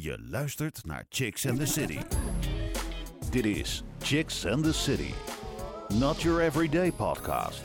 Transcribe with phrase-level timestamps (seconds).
[0.00, 1.98] Je luistert naar Chicks and the City.
[3.30, 5.12] Dit is Chicks and the City.
[5.88, 7.62] Not your everyday podcast.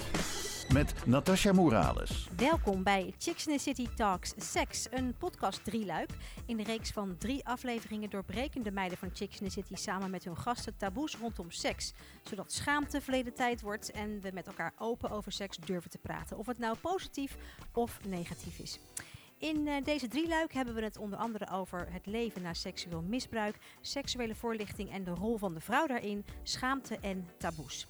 [0.71, 2.27] Met Natasha Morales.
[2.35, 6.09] Welkom bij Chicks in the City Talks Sex, een podcast drieluik.
[6.45, 10.09] In de reeks van drie afleveringen doorbreken de meiden van Chicks in the City samen
[10.09, 11.93] met hun gasten taboes rondom seks.
[12.23, 16.37] Zodat schaamte verleden tijd wordt en we met elkaar open over seks durven te praten.
[16.37, 17.37] Of het nou positief
[17.73, 18.79] of negatief is.
[19.43, 23.57] In uh, deze drieluik hebben we het onder andere over het leven na seksueel misbruik,
[23.81, 27.87] seksuele voorlichting en de rol van de vrouw daarin, schaamte en taboes.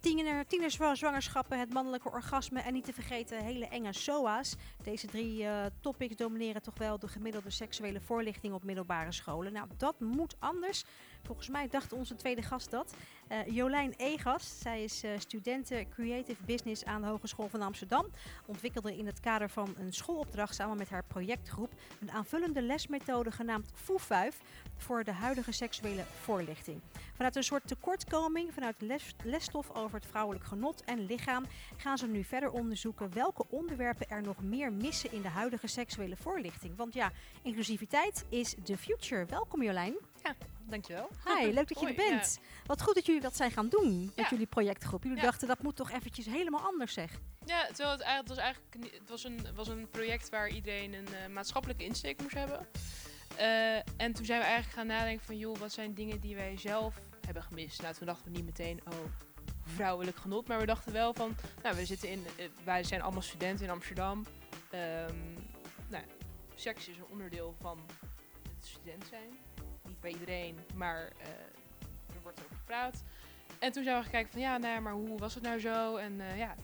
[0.00, 4.56] Tiener, tienerzwangerschappen, het mannelijke orgasme en niet te vergeten hele enge SOA's.
[4.82, 9.52] Deze drie uh, topics domineren toch wel de gemiddelde seksuele voorlichting op middelbare scholen.
[9.52, 10.84] Nou, dat moet anders.
[11.24, 12.94] Volgens mij dacht onze tweede gast dat.
[13.28, 18.06] Uh, Jolijn Egast, zij is uh, studenten Creative Business aan de Hogeschool van Amsterdam.
[18.46, 23.70] Ontwikkelde in het kader van een schoolopdracht samen met haar projectgroep een aanvullende lesmethode genaamd
[23.74, 24.40] FOEVUIF
[24.76, 26.80] voor de huidige seksuele voorlichting.
[27.14, 32.06] Vanuit een soort tekortkoming, vanuit les, lesstof over het vrouwelijk genot en lichaam, gaan ze
[32.06, 36.76] nu verder onderzoeken welke onderwerpen er nog meer missen in de huidige seksuele voorlichting.
[36.76, 39.26] Want ja, inclusiviteit is the future.
[39.26, 39.94] Welkom Jolijn.
[40.66, 41.10] Dankjewel.
[41.24, 42.38] Hi, leuk dat je er bent.
[42.42, 42.48] Ja.
[42.66, 44.28] Wat goed dat jullie dat zijn gaan doen met ja.
[44.30, 45.02] jullie projectgroep.
[45.02, 45.24] Jullie ja.
[45.24, 47.18] dachten dat moet toch eventjes helemaal anders zeg.
[47.44, 51.08] Ja, terwijl het, het was eigenlijk het was een, was een project waar iedereen een
[51.12, 52.66] uh, maatschappelijke insteek moest hebben.
[53.38, 56.56] Uh, en toen zijn we eigenlijk gaan nadenken van joh, wat zijn dingen die wij
[56.58, 57.82] zelf hebben gemist.
[57.82, 58.94] Nou, toen dachten we niet meteen, oh,
[59.62, 60.48] vrouwelijk genot.
[60.48, 63.70] Maar we dachten wel van, nou, we zitten in, uh, wij zijn allemaal studenten in
[63.70, 64.18] Amsterdam.
[64.74, 65.34] Um,
[65.88, 66.04] nou,
[66.54, 67.78] seks is een onderdeel van
[68.56, 69.43] het student zijn.
[70.04, 71.26] Bij iedereen, maar uh,
[72.14, 73.02] er wordt over gepraat.
[73.58, 75.96] En toen zijn we gekeken van, ja, nou, maar hoe was het nou zo?
[75.96, 76.54] En uh, ja,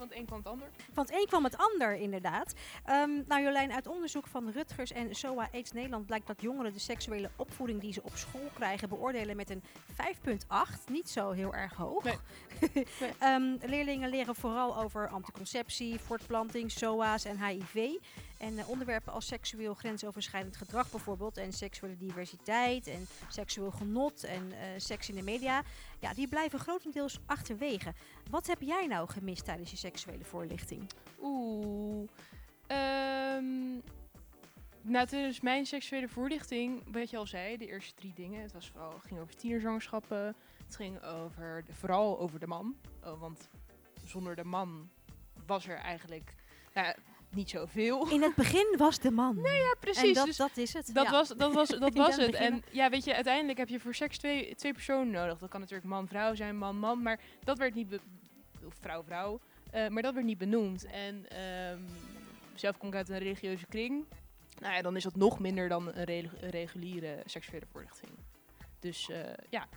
[0.00, 0.68] van het een kwam het ander.
[0.92, 2.54] Van het een kwam het ander, inderdaad.
[2.90, 6.78] Um, nou Jolijn, uit onderzoek van Rutgers en SOA AIDS Nederland blijkt dat jongeren de
[6.78, 10.84] seksuele opvoeding die ze op school krijgen beoordelen met een 5,8.
[10.90, 12.04] Niet zo heel erg hoog.
[12.04, 12.18] Nee.
[12.74, 13.34] nee.
[13.34, 17.90] um, leerlingen leren vooral over anticonceptie, voortplanting, SOA's en HIV.
[18.38, 24.46] En uh, onderwerpen als seksueel grensoverschrijdend gedrag bijvoorbeeld, en seksuele diversiteit en seksueel genot en
[24.46, 25.62] uh, seks in de media,
[26.00, 27.94] ja, die blijven grotendeels achterwege.
[28.30, 30.90] Wat heb jij nou gemist tijdens je seksuele voorlichting?
[31.20, 32.08] Oeh.
[32.68, 33.82] Um,
[34.82, 38.42] nou, tijdens mijn seksuele voorlichting, wat je al zei, de eerste drie dingen.
[38.42, 40.36] Het was vooral, ging over tienerzwangerschappen.
[40.64, 42.76] Het ging over vooral over de man.
[43.04, 43.48] Oh, want
[44.04, 44.90] zonder de man
[45.46, 46.34] was er eigenlijk.
[46.74, 46.94] Nou,
[47.34, 48.08] niet zoveel.
[48.10, 49.40] In het begin was de man.
[49.40, 50.08] Nee, ja, precies.
[50.08, 50.94] En dat, dus dat is het.
[50.94, 51.10] Dat ja.
[51.10, 52.34] was, dat was, dat was het.
[52.34, 55.38] En ja, weet je, uiteindelijk heb je voor seks twee, twee personen nodig.
[55.38, 57.02] Dat kan natuurlijk man-vrouw zijn, man-man.
[57.02, 57.98] Maar dat werd niet...
[58.64, 59.40] Of vrouw-vrouw.
[59.74, 60.84] Uh, maar dat werd niet benoemd.
[60.84, 61.40] En
[61.72, 61.86] um,
[62.54, 64.04] zelf kom ik uit een religieuze kring.
[64.58, 68.12] Nou ja, dan is dat nog minder dan een, re een reguliere seksuele voorlichting.
[68.78, 69.16] Dus uh,
[69.50, 69.68] ja,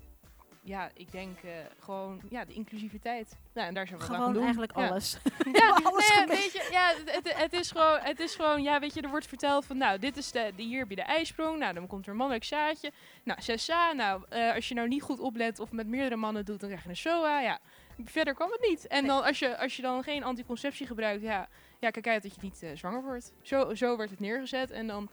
[0.66, 3.38] ja, ik denk uh, gewoon ja, de inclusiviteit.
[3.54, 4.44] Nou, en daar zijn we gewoon aan doen.
[4.44, 4.88] eigenlijk ja.
[4.88, 5.18] alles.
[5.62, 8.94] ja, alles nee, weet je, ja, het, het, is gewoon, het is gewoon, ja, weet
[8.94, 11.60] je, er wordt verteld van, nou, dit is de, de hier je de ijsprong.
[11.60, 12.92] Nou, dan komt er een mannelijk zaadje.
[13.24, 16.60] Nou, 6a, nou, uh, als je nou niet goed oplet of met meerdere mannen doet,
[16.60, 17.42] dan krijg je een SOA.
[17.42, 17.60] Ja,
[18.06, 18.88] verder kwam het niet.
[18.88, 21.48] En dan, als je, als je dan geen anticonceptie gebruikt, ja,
[21.80, 23.34] ja kijk uit dat je niet uh, zwanger wordt.
[23.42, 25.10] Zo, zo werd het neergezet en dan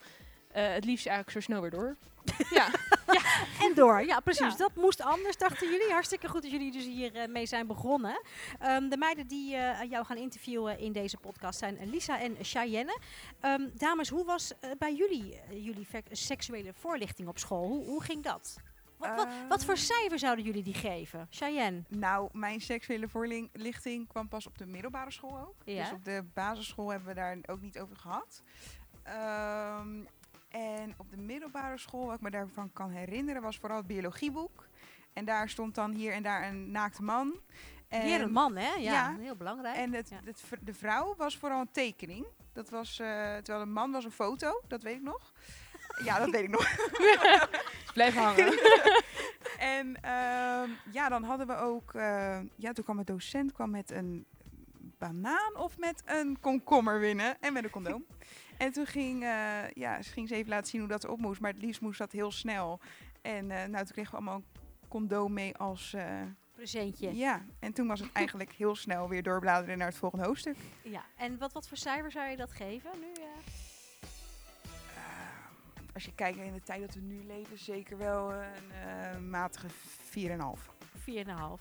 [0.53, 1.97] het liefst eigenlijk zo snel weer door.
[2.51, 2.69] ja.
[3.07, 3.21] ja.
[3.61, 4.53] En door, ja precies.
[4.53, 4.57] Ja.
[4.57, 5.93] Dat moest anders, dachten jullie.
[5.93, 8.23] Hartstikke goed dat jullie dus hier uh, mee zijn begonnen.
[8.63, 12.99] Um, de meiden die uh, jou gaan interviewen in deze podcast zijn Lisa en Cheyenne.
[13.43, 17.67] Um, dames, hoe was bij jullie, jullie seksuele voorlichting op school?
[17.67, 18.57] Hoe, hoe ging dat?
[18.97, 21.27] Wat, wat, wat, voor cijfer zouden jullie die geven?
[21.31, 21.83] Cheyenne?
[21.89, 25.55] Nou, mijn seksuele voorlichting kwam pas op de middelbare school ook.
[25.65, 25.83] Ja?
[25.83, 28.43] Dus op de basisschool hebben we daar ook niet over gehad.
[29.81, 30.09] Um,
[30.51, 34.69] en op de middelbare school, wat ik me daarvan kan herinneren, was vooral het biologieboek.
[35.13, 37.41] En daar stond dan hier en daar een naakte man.
[37.89, 38.75] En Weer een man, hè?
[38.75, 39.17] Ja, ja.
[39.21, 39.77] heel belangrijk.
[39.77, 40.21] En het, ja.
[40.25, 42.27] het, de vrouw was vooral een tekening.
[42.53, 43.07] Dat was, uh,
[43.37, 45.33] terwijl de man was een foto, dat weet ik nog.
[46.05, 46.77] ja, dat weet ik nog.
[47.95, 48.59] Blijf hangen.
[49.77, 51.95] en uh, ja, dan hadden we ook...
[51.95, 54.27] Uh, ja, toen kwam de docent kwam met een
[54.99, 57.37] banaan of met een komkommer winnen.
[57.41, 58.05] En met een condoom.
[58.61, 61.41] En toen ging, uh, ja, ze ging ze even laten zien hoe dat op moest.
[61.41, 62.81] Maar het liefst moest dat heel snel.
[63.23, 65.93] En uh, nou, toen kregen we allemaal een condoom mee als...
[65.97, 66.21] Uh,
[66.55, 67.17] Presentje.
[67.17, 70.57] Ja, en toen was het eigenlijk heel snel weer doorbladeren naar het volgende hoofdstuk.
[70.83, 73.23] Ja, en wat, wat voor cijfer zou je dat geven nu?
[75.95, 78.33] als je kijkt in de tijd dat we nu leven, zeker wel
[79.15, 79.73] een matige 4,5.
[81.01, 81.03] 4,5.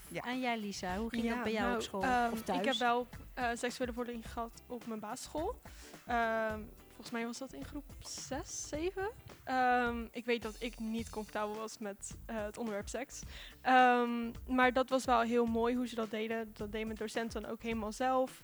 [0.09, 0.21] Ja.
[0.21, 2.59] En jij Lisa, hoe ging ja, dat bij jou nou, op school um, of thuis?
[2.59, 3.07] Ik heb wel
[3.39, 5.61] uh, seksuele vordering gehad op mijn basisschool.
[6.09, 6.69] Um,
[6.99, 9.09] volgens mij was dat in groep 6, 7.
[9.43, 13.21] Ehm, ik weet dat ik niet comfortabel was met eh, het onderwerp seks.
[13.61, 16.51] Ehm, maar dat was wel heel mooi hoe ze dat deden.
[16.53, 18.43] Dat deed mijn docent dan ook helemaal zelf.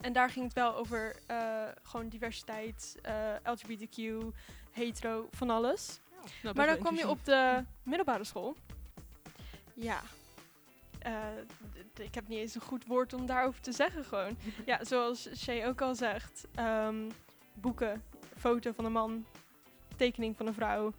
[0.00, 4.24] En daar ging het wel over eh, gewoon diversiteit, eh, LGBTQ,
[4.70, 6.00] hetero, van alles.
[6.42, 8.56] Nou, Maar dan kom je op de middelbare school.
[9.74, 10.00] Ja.
[10.98, 11.14] Eh,
[11.94, 14.36] ik heb niet eens een goed woord om daarover te zeggen gewoon.
[14.66, 16.46] Ja, zoals Shay ook al zegt.
[16.54, 17.08] ehm,
[17.60, 18.02] boeken,
[18.36, 19.26] foto van een man,
[19.96, 20.92] tekening van een vrouw.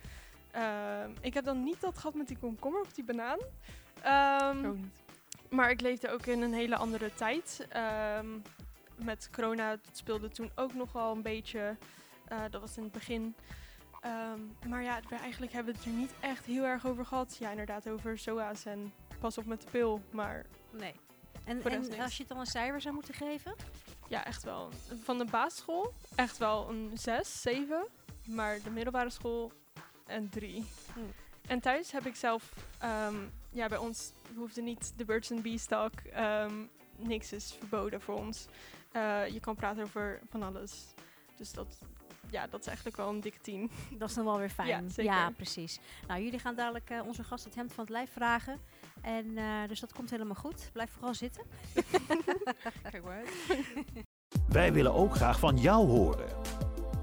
[0.51, 3.39] Ehm, ik heb dan niet dat gehad met die komkommer of die banaan.
[4.01, 4.99] Ehm, Ook niet.
[5.49, 7.65] maar ik leefde ook in een hele andere tijd.
[7.69, 8.27] Ehm,
[8.95, 11.77] met corona dat speelde toen ook nogal een beetje.
[12.25, 13.35] Eh, dat was in het begin.
[14.67, 17.37] Maar ja, we eigenlijk hebben we het er niet echt heel erg over gehad.
[17.39, 20.01] Ja, inderdaad over SOA's en pas op met de pil.
[20.11, 20.93] Maar Nee.
[21.43, 23.55] En, en als je het dan een cijfer zou moeten geven?
[24.09, 24.69] Ja, echt wel.
[25.03, 27.85] Van de basisschool echt wel een 6, 7.
[28.25, 29.51] Maar de middelbare school
[30.07, 30.65] een 3.
[30.93, 30.99] Hm.
[31.47, 33.15] En thuis heb ik zelf, ehm,
[33.51, 35.93] ja, bij ons hoefde niet de Birds and Bees talk.
[35.99, 36.53] ehm,
[36.97, 38.45] niks is verboden voor ons.
[38.91, 40.93] Eh, je kan praten over van alles.
[41.35, 41.77] Dus dat,
[42.29, 43.71] ja, dat is eigenlijk wel een dikke 10.
[43.97, 44.67] Dat is dan wel weer fijn.
[44.67, 45.31] Ja, zeker.
[45.35, 45.79] precies.
[46.07, 48.59] Nou, jullie gaan dadelijk eh, onze gast het hemd van het lijf vragen.
[49.01, 50.69] En eh, dus dat komt helemaal goed.
[50.73, 51.43] Blijf vooral zitten.
[52.91, 53.31] Kijk maar uit.
[54.49, 56.27] Wij willen ook graag van jou horen.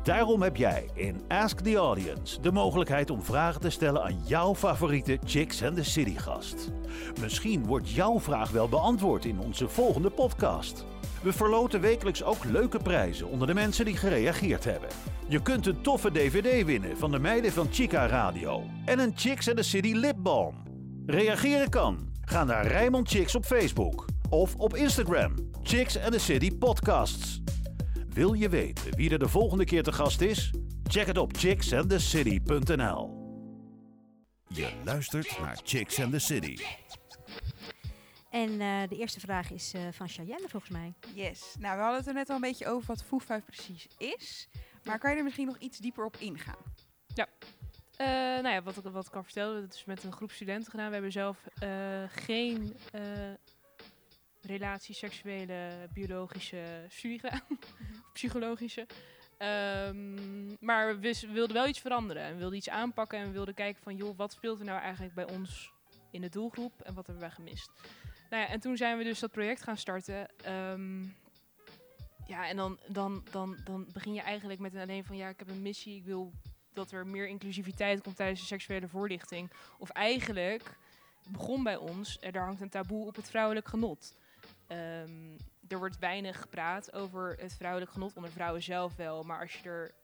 [0.03, 4.55] Daarom heb jij in Ask the Audience de mogelijkheid om vragen te stellen aan jouw
[4.55, 6.71] favoriete Chicks and the City gast.
[7.21, 10.85] Misschien wordt jouw vraag wel beantwoord in onze volgende podcast.
[11.23, 14.89] We verloten wekelijks ook leuke prijzen onder de mensen die gereageerd hebben.
[15.29, 19.49] Je kunt een toffe DVD winnen van de meiden van Chica Radio en een Chicks
[19.49, 20.66] and the City lipbalm.
[21.07, 22.13] Reageren kan.
[22.21, 25.35] Ga naar Rijmond Chicks op Facebook of op Instagram.
[25.63, 27.41] Chicks and the City Podcasts.
[28.09, 30.51] Wil je weten wie er de volgende keer te gast is?
[30.85, 33.25] Check het op chicksandthecity.nl.
[34.49, 36.65] Je luistert naar Chicks and the City.
[38.31, 40.95] En eh, de eerste vraag is eh, van Cheyenne volgens mij.
[41.15, 41.55] Yes.
[41.59, 44.49] Nou, we hadden het er net al een beetje over wat Foefvuif precies is.
[44.85, 46.75] Maar kan je er misschien nog iets dieper op ingaan?
[47.97, 50.71] Eh, nou ja, wat ik, wat ik kan vertellen, dat is met een groep studenten
[50.71, 50.87] gedaan.
[50.87, 53.01] We hebben zelf eh, geen eh,
[54.43, 57.43] relatie, seksuele, biologische studie gedaan.
[58.13, 58.87] Psychologische.
[59.39, 62.23] Ehm, maar we wilden wel iets veranderen.
[62.23, 63.19] En we wilden iets aanpakken.
[63.19, 65.73] En we wilden kijken van, joh, wat speelt er nou eigenlijk bij ons
[66.11, 66.81] in de doelgroep?
[66.83, 67.71] En wat hebben wij gemist?
[68.31, 70.29] Nou ja, en toen zijn we dus dat project gaan starten.
[70.37, 71.03] Ehm,
[72.27, 75.39] ja, en dan, dan, dan, dan begin je eigenlijk met een alleen van, ja, ik
[75.39, 75.97] heb een missie.
[75.97, 76.33] Ik wil
[76.77, 79.51] dat er meer inclusiviteit komt tijdens de seksuele voorlichting.
[79.79, 80.77] Of eigenlijk
[81.29, 84.17] begon bij ons, er daar hangt een taboe op het vrouwelijk genot.
[84.67, 85.39] Ehm,
[85.69, 89.23] er wordt weinig gepraat over het vrouwelijk genot, onder vrouwen zelf wel.
[89.23, 89.95] Maar als je er,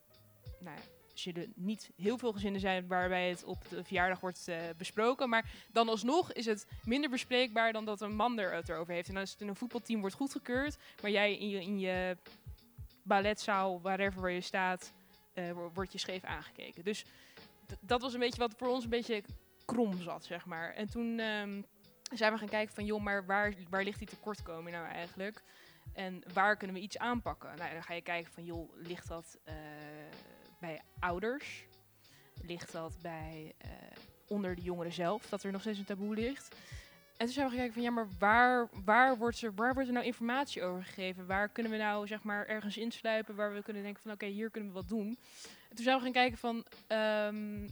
[0.61, 4.49] nou ja, er zullen niet heel veel gezinnen zijn waarbij het op de verjaardag wordt
[4.49, 5.29] eh, besproken.
[5.29, 9.09] Maar dan alsnog is het minder bespreekbaar dan dat een man er het erover heeft.
[9.09, 12.17] En als het in een voetbalteam wordt goedgekeurd, maar jij in je, je
[13.03, 14.93] balletzaal, wherever waar je staat,
[15.33, 16.85] eh, wo- word je scheef aangekeken.
[16.85, 17.05] Dus
[17.81, 19.23] dat was een beetje wat voor ons een beetje
[19.65, 20.73] krom zat, zeg maar.
[20.75, 21.63] En toen ehm,
[22.15, 25.43] zijn we gaan kijken van, joh, maar waar, waar ligt die tekortkoming nou eigenlijk?
[25.93, 27.57] En waar kunnen we iets aanpakken?
[27.57, 29.55] Nou, dan ga je kijken van, joh, ligt dat eh,
[30.61, 31.65] bij ouders?
[32.43, 33.71] Ligt dat bij eh,
[34.29, 36.57] onder de jongeren zelf, dat er nog steeds een taboe ligt?
[37.23, 39.89] En toen zijn we gaan kijken van, ja, maar waar, waar, wordt er, waar wordt
[39.89, 41.27] er nou informatie over gegeven?
[41.27, 44.51] Waar kunnen we nou, zeg maar, ergens insluipen waar we kunnen denken van, oké, hier
[44.51, 45.19] kunnen we wat doen?
[45.69, 47.69] En toen zijn we gaan kijken van, ehm,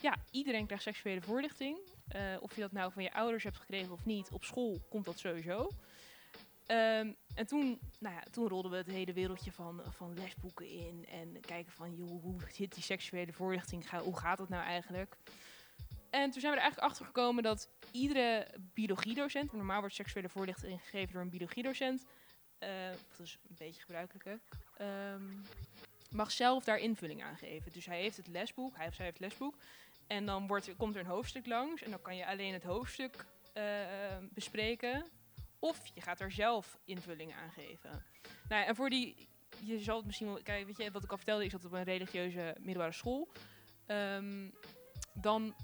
[0.00, 1.78] ja, iedereen krijgt seksuele voorlichting.
[2.08, 5.04] Eh, of je dat nou van je ouders hebt gekregen of niet, op school komt
[5.04, 5.70] dat sowieso.
[6.66, 11.06] Ehm, en toen, nou ja, toen rolden we het hele wereldje van, van lesboeken in.
[11.08, 13.90] En kijken van, joh, hoe zit die seksuele voorlichting?
[13.90, 15.16] Hoe gaat dat nou eigenlijk?
[16.10, 20.80] En toen zijn we er eigenlijk achter gekomen dat iedere biologiedocent, normaal wordt seksuele voorlichting
[20.80, 22.04] gegeven door een biologiedocent,
[22.58, 22.68] eh,
[23.16, 24.34] dat is een beetje gebruikelijk, hè,
[24.76, 25.22] ehm,
[26.10, 27.72] mag zelf daar invulling aan geven.
[27.72, 29.56] Dus hij heeft het lesboek, hij of zij heeft het lesboek,
[30.06, 33.26] en dan wordt, komt er een hoofdstuk langs en dan kan je alleen het hoofdstuk
[33.52, 35.04] eh, bespreken.
[35.58, 37.90] Of je gaat er zelf invulling aan geven.
[38.48, 39.28] Nou, ja, en voor die,
[39.64, 41.72] je zal het misschien wel, kijk, weet je, wat ik al vertelde, ik zat op
[41.72, 43.28] een religieuze middelbare school.
[43.86, 44.48] Ehm,
[45.14, 45.54] dan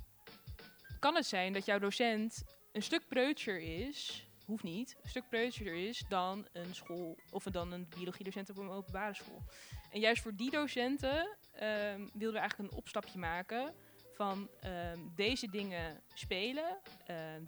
[1.07, 5.75] kan het zijn dat jouw docent een stuk preutser is, hoeft niet, een stuk preutser
[5.75, 9.43] is dan een school of dan een biologiedocent op een openbare school.
[9.91, 13.75] En juist voor die docenten ehm, wilden we eigenlijk een opstapje maken
[14.15, 16.79] van ehm, deze dingen spelen.
[17.07, 17.43] Ehm,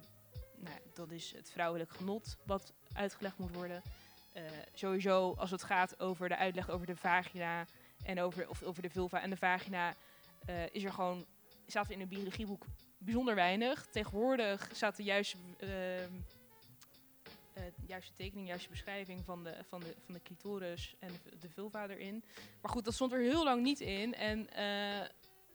[0.55, 3.81] nou, dat is het vrouwelijk genot wat uitgelegd moet worden.
[4.33, 7.65] Eh, sowieso als het gaat over de uitleg over de vagina
[8.03, 9.95] en over, of over de vulva en de vagina
[10.45, 11.25] eh, is er gewoon,
[11.65, 12.65] staat in een biologieboek
[12.99, 13.85] bijzonder weinig.
[13.85, 16.13] Tegenwoordig staat de juiste, ehm,
[17.53, 21.87] eh, juiste tekening, juiste beschrijving van de, van de, van de clitoris en de, vulva
[21.87, 22.23] erin.
[22.61, 24.13] Maar goed, dat stond er heel lang niet in.
[24.13, 25.07] En eh,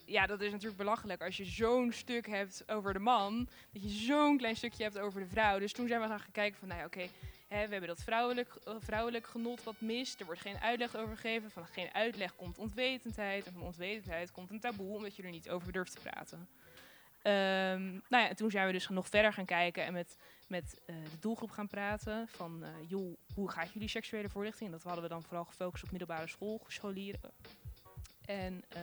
[0.05, 3.89] ja, dat is natuurlijk belachelijk als je zo'n stuk hebt over de man, dat je
[3.89, 5.59] zo'n klein stukje hebt over de vrouw.
[5.59, 7.09] Dus toen zijn we gaan kijken van, nou ja, oké,
[7.49, 10.21] we hebben dat vrouwelijk, vrouwelijk genot wat mist.
[10.21, 11.51] Er wordt geen uitleg over gegeven.
[11.51, 13.47] Van geen uitleg komt onwetendheid.
[13.47, 16.49] En van onwetendheid komt een taboe, omdat je er niet over durft te praten.
[17.25, 20.17] Ehm, nou ja, en toen zijn we dus nog verder gaan kijken en met,
[20.49, 22.29] met eh, de doelgroep gaan praten.
[22.29, 24.71] Van, eh, joh, hoe gaat jullie seksuele voorlichting?
[24.71, 27.33] Dat hadden we dan vooral gefocust op middelbare school, scholieren.
[28.25, 28.83] En eh,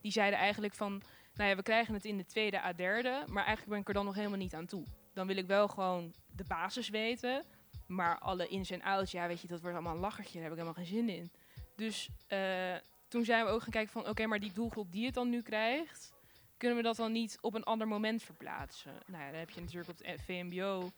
[0.00, 1.02] die zeiden eigenlijk van,
[1.34, 3.94] nou ja, we krijgen het in de tweede à derde, maar eigenlijk ben ik er
[3.94, 4.84] dan nog helemaal niet aan toe.
[5.12, 7.44] Dan wil ik wel gewoon de basis weten,
[7.86, 10.52] maar alle ins en outs, ja, weet je, dat wordt allemaal een lachertje, daar heb
[10.52, 11.30] ik helemaal geen zin in.
[11.76, 12.08] Dus
[13.08, 15.42] toen zijn we ook gaan kijken van, oké, maar die doelgroep die het dan nu
[15.42, 16.13] krijgt,
[16.56, 18.92] kunnen we dat dan niet op een ander moment verplaatsen?
[19.06, 20.90] Nou ja, dan heb je natuurlijk op het VMBO,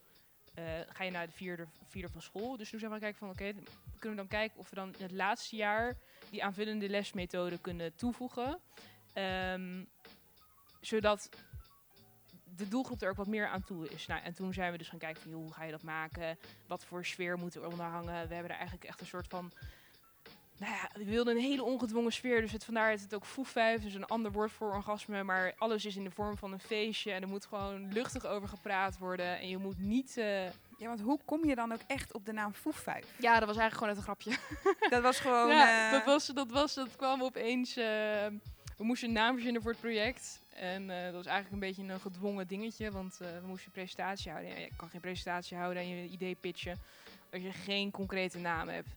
[0.54, 2.56] eh, ga je naar de vierde, vierde van school.
[2.56, 3.52] Dus toen zijn we gaan kijken van, oké,
[3.98, 5.96] kunnen we dan kijken of we dan in het laatste jaar
[6.30, 8.60] die aanvullende lesmethode kunnen toevoegen.
[9.12, 9.84] Ehm,
[10.80, 11.28] zodat
[12.56, 14.06] de doelgroep er ook wat meer aan toe is.
[14.06, 16.38] Nou, en toen zijn we dus gaan kijken van, hoe ga je dat maken?
[16.66, 18.28] Wat voor sfeer moet er onder hangen?
[18.28, 19.52] We hebben er eigenlijk echt een soort van...
[20.58, 22.40] Nou ja, we wilden een hele ongedwongen sfeer.
[22.40, 25.22] Dus het, vandaar is het ook foefvijf, dus een ander woord voor orgasme.
[25.22, 27.12] Maar alles is in de vorm van een feestje.
[27.12, 29.38] En er moet gewoon luchtig over gepraat worden.
[29.38, 30.16] En je moet niet...
[30.16, 30.44] eh,
[30.78, 33.06] Ja, want hoe kom je dan ook echt op de naam Foefvijf?
[33.18, 34.88] Ja, dat was eigenlijk gewoon uit een grapje.
[34.94, 35.48] Dat was gewoon...
[35.48, 37.76] ja, eh, dat, was, dat, was, dat kwam opeens.
[37.76, 37.84] eh,
[38.76, 40.42] we moesten een naam verzinnen voor het project.
[40.54, 42.90] En eh, dat was eigenlijk een beetje een gedwongen dingetje.
[42.90, 44.50] Want eh, we moesten een presentatie houden.
[44.52, 46.78] Ja, je kan geen presentatie houden en je idee pitchen
[47.32, 48.88] als je geen concrete naam hebt.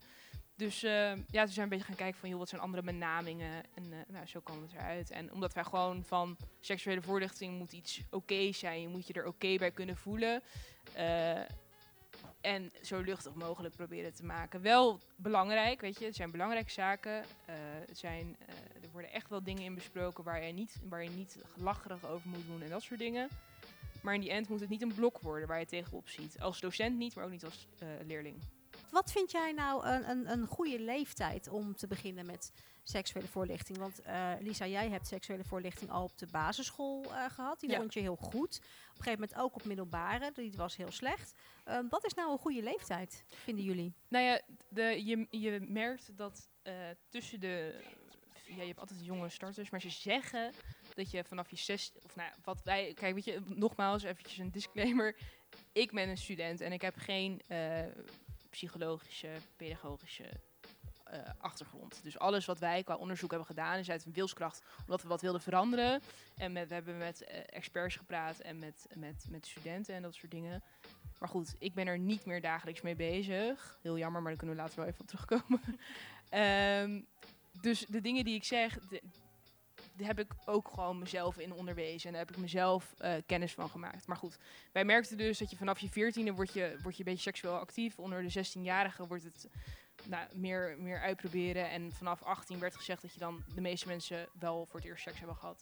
[0.60, 3.64] Dus eh, ja, toen zijn een beetje gaan kijken van, joh, wat zijn andere benamingen?
[3.76, 5.12] En eh, nou, zo kwam het eruit.
[5.12, 8.82] En omdat wij gewoon van seksuele voorlichting moet iets oké zijn.
[8.82, 10.42] Je moet je er oké bij kunnen voelen.
[10.94, 11.40] Eh,
[12.42, 14.62] en zo luchtig mogelijk proberen te maken.
[14.62, 17.24] Wel belangrijk, weet je, het zijn belangrijke zaken.
[17.46, 17.56] Eh,
[17.92, 18.38] zijn,
[18.82, 22.30] er worden echt wel dingen in besproken waar je, niet, waar je niet lacherig over
[22.30, 23.30] moet doen en dat soort dingen.
[24.02, 26.40] Maar in die end moet het niet een blok worden waar je tegenop ziet.
[26.40, 27.68] Als docent niet, maar ook niet als
[28.06, 28.38] leerling.
[28.92, 32.52] Wat vind jij nou een, een, een goede leeftijd om te beginnen met
[32.84, 33.78] seksuele voorlichting?
[33.78, 37.60] Want eh, Lisa, jij hebt seksuele voorlichting al op de basisschool eh, gehad.
[37.60, 37.78] Die Ja.
[37.78, 38.58] vond je heel goed.
[38.60, 40.32] Op een gegeven moment ook op middelbare.
[40.34, 41.34] Die was heel slecht.
[41.64, 43.94] Ehm, wat is nou een goede leeftijd, vinden jullie?
[44.08, 46.74] Nou ja, de, je, je merkt dat eh,
[47.10, 47.82] tussen de...
[48.46, 50.54] Ja, je hebt altijd jonge starters, maar ze zeggen
[50.94, 51.92] dat je vanaf je zes...
[52.04, 52.94] Of nou, wat wij...
[52.94, 55.16] Kijk, weet je, nogmaals eventjes een disclaimer.
[55.72, 57.42] Ik ben een student en ik heb geen
[58.50, 60.30] psychologische, pedagogische
[61.04, 62.00] eh, achtergrond.
[62.04, 65.22] Dus alles wat wij qua onderzoek hebben gedaan is uit een wilskracht, omdat we wat
[65.22, 66.02] wilden veranderen.
[66.38, 70.32] En we hebben met eh, experts gepraat en met, met, met studenten en dat soort
[70.32, 70.64] dingen.
[71.20, 73.80] Maar goed, ik ben er niet meer dagelijks mee bezig.
[73.82, 75.62] Heel jammer, maar daar kunnen we later wel even op terugkomen.
[76.30, 77.02] Ehm,
[77.62, 79.02] dus de dingen die ik zeg, de-
[80.06, 82.08] heb ik ook gewoon mezelf in onderwezen.
[82.08, 84.08] En daar heb ik mezelf eh, kennis van gemaakt.
[84.08, 84.38] Maar goed,
[84.72, 87.58] wij merkten dus dat je vanaf je veertiende word je, word je een beetje seksueel
[87.58, 88.00] actief.
[88.00, 89.48] Onder de 16-jarigen wordt het
[90.06, 91.70] nou, meer, meer uitproberen.
[91.70, 95.04] En vanaf 18 werd gezegd dat je dan de meeste mensen wel voor het eerst
[95.04, 95.62] seks hebben gehad.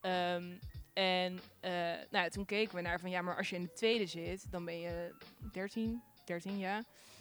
[0.00, 0.52] Ehm,
[0.92, 1.72] en eh,
[2.10, 4.64] nou, toen keken we naar van ja, maar als je in de tweede zit, dan
[4.64, 5.14] ben je
[5.52, 6.58] 13, 13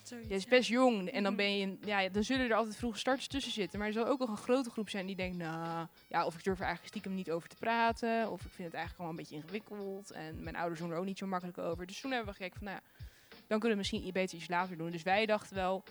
[0.10, 0.17] ja.
[0.17, 1.41] Je is best jong en dan Mhm.
[1.41, 3.79] ben je, ja, dan zullen er altijd vroege starters tussen zitten.
[3.79, 6.43] Maar er zal ook nog een grote groep zijn die denkt, nou, ja, of ik
[6.43, 9.15] durf er eigenlijk stiekem niet over te praten, of ik vind het eigenlijk gewoon een
[9.15, 10.12] beetje ingewikkeld.
[10.12, 11.86] En mijn ouders doen er ook niet zo makkelijk over.
[11.86, 13.05] Dus toen hebben we gekeken van, nou, ja,
[13.48, 14.91] dan kunnen we misschien beter iets later doen.
[14.91, 15.84] Dus wij dachten wel,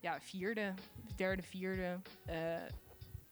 [0.00, 0.74] ja, vierde,
[1.16, 2.56] derde, vierde, eh,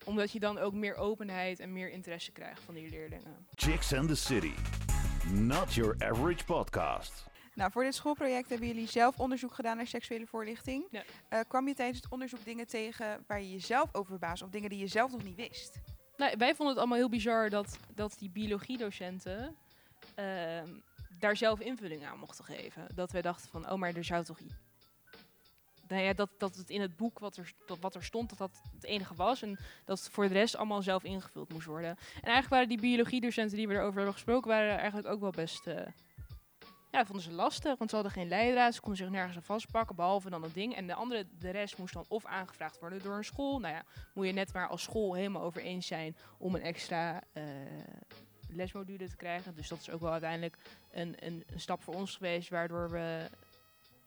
[0.05, 3.47] omdat je dan ook meer openheid en meer interesse krijgt van die leerlingen.
[3.55, 4.53] Chicks and the City.
[5.33, 7.27] Not your average podcast.
[7.55, 10.85] Nou, voor dit schoolproject hebben jullie zelf onderzoek gedaan naar seksuele voorlichting.
[10.91, 11.03] Ja.
[11.29, 14.71] Eh, kwam je tijdens het onderzoek dingen tegen waar je jezelf over verbaasde of dingen
[14.71, 15.81] die je zelf nog niet wist?
[16.17, 19.57] Nou, wij vonden het allemaal heel bizar dat, dat die biologiedocenten
[20.15, 20.69] ehm,
[21.19, 22.87] daar zelf invulling aan mochten geven.
[22.95, 24.41] Dat wij dachten van, oh, maar er zou toch...
[24.41, 24.55] i-
[25.89, 28.39] Nou ja, dat, dat het in het boek wat er, dat, wat er stond, dat
[28.39, 29.43] dat het enige was.
[29.43, 31.91] En dat het voor de rest allemaal zelf ingevuld moest worden.
[31.91, 35.67] En eigenlijk waren die biologiedocenten die we erover hebben gesproken, waren eigenlijk ook wel best...
[35.67, 35.87] eh,
[36.93, 38.75] ja, vonden ze lastig, want ze hadden geen leidraad.
[38.75, 40.77] Ze konden zich nergens aan vastpakken, behalve dan dat ding.
[40.77, 43.61] En de andere, de rest moest dan of aangevraagd worden door een school.
[43.61, 43.85] Nou ja,
[44.15, 47.45] moet je net maar als school helemaal over eens zijn om een extra eh,
[48.49, 49.55] lesmodule te krijgen.
[49.55, 50.57] Dus dat is ook wel uiteindelijk
[50.91, 53.29] een, een, een stap voor ons geweest, waardoor we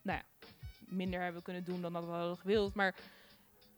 [0.02, 0.46] nou ja,
[0.78, 2.74] minder hebben kunnen doen dan dat we hadden gewild.
[2.74, 2.94] Maar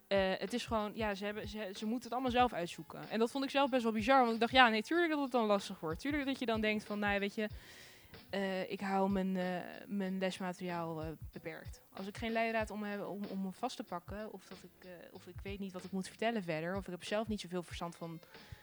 [0.09, 3.11] eh, het is gewoon, ja, ze, hebben, ze, ze moeten het allemaal zelf uitzoeken.
[3.11, 5.21] En dat vond ik zelf best wel bizar, want ik dacht, ja, nee, tuurlijk dat
[5.23, 6.01] het dan lastig wordt.
[6.01, 7.49] Tuurlijk dat je dan denkt van, nou ja, weet je,
[8.31, 11.83] eh, ik hou mijn, eh, mijn lesmateriaal eh, beperkt.
[11.93, 14.89] Als ik geen leidraad om, heb, om, om me vast te pakken, of, dat ik,
[15.13, 17.63] of ik weet niet wat ik moet vertellen verder, of ik heb zelf niet zoveel
[17.63, 18.21] verstand van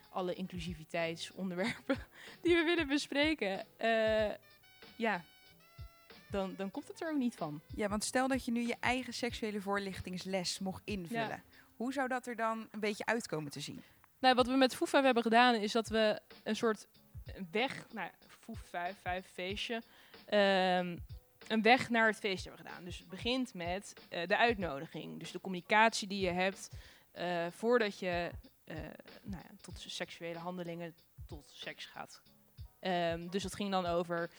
[0.10, 1.98] alle inclusiviteitsonderwerpen
[2.42, 3.66] die we willen bespreken,
[4.96, 5.24] ja,
[6.30, 7.62] dan, dan komt het er ook niet van.
[7.76, 11.28] Ja, want stel dat je nu je eigen seksuele voorlichtingsles mocht invullen.
[11.28, 11.44] Ja.
[11.76, 13.84] Hoe zou dat er dan een beetje uitkomen te zien?
[14.20, 16.88] Nou, wat we met Foefa hebben gedaan, is dat we een soort
[17.52, 18.10] weg, nou,
[18.54, 19.82] 5, 5 feestje,
[20.26, 20.98] ehm,
[21.48, 22.84] een weg naar het feest hebben gedaan.
[22.84, 25.20] Dus het begint met eh, de uitnodiging.
[25.20, 26.70] Dus de communicatie die je hebt
[27.12, 28.32] eh, voordat je
[28.64, 28.76] eh,
[29.24, 32.22] nou ja, tot seksuele handelingen, tot seks gaat.
[32.80, 34.30] Ehm, dus dat ging dan over,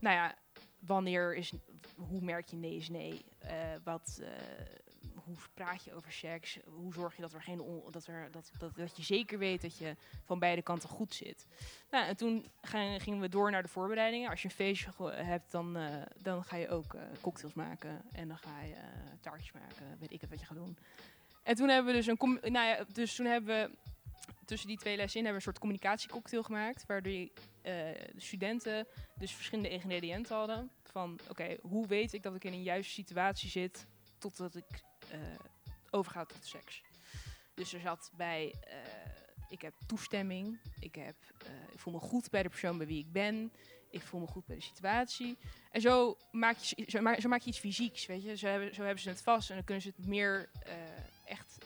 [0.00, 0.34] nou ja,
[0.78, 1.52] wanneer is,
[1.96, 3.24] hoe merk je nee is nee?
[3.84, 4.20] Wat,
[5.26, 6.58] hoe praat je over seks?
[6.64, 9.62] Hoe zorg je dat er geen on- dat, er, dat, dat, dat je zeker weet
[9.62, 11.46] dat je van beide kanten goed zit?
[11.90, 12.46] Nou, en toen
[12.98, 14.30] gingen we door naar de voorbereidingen.
[14.30, 18.28] Als je een feestje hebt, dan, eh, dan ga je ook eh, cocktails maken en
[18.28, 18.82] dan ga je eh,
[19.20, 19.98] taartjes maken.
[19.98, 20.78] Weet ik het wat je gaat doen.
[21.42, 23.76] En toen hebben we dus een, nou ja, dus toen hebben we
[24.44, 27.30] tussen die twee lessen in hebben we een soort communicatiecocktail gemaakt, waardoor de
[28.16, 30.70] studenten dus verschillende ingrediënten hadden.
[30.82, 33.86] Van, oké, hoe weet ik dat ik in een juiste situatie zit
[34.18, 35.18] totdat ik eh
[35.90, 36.82] overga tot seks?
[37.54, 38.76] Dus er zat bij, eh,
[39.48, 42.98] ik heb toestemming, ik, heb, eh, ik voel me goed bij de persoon bij wie
[42.98, 43.52] ik ben,
[43.90, 45.38] ik voel me goed bij de situatie.
[45.70, 46.84] En zo maak je,
[47.18, 48.36] zo maak, je iets fysieks, weet je.
[48.36, 50.50] Zo hebben, zo hebben ze het vast en dan kunnen ze het meer